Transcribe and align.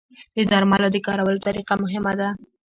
د 0.35 0.37
درملو 0.51 0.87
د 0.91 0.97
کارولو 1.07 1.43
طریقه 1.47 1.73
مهمه 1.83 2.13
ده. 2.19 2.29